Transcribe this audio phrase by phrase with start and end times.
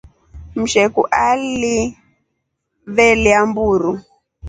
[0.55, 3.99] Msheku aliveelya mburu.